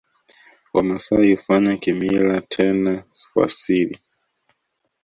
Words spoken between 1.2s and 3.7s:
hufanya kimila tena kwa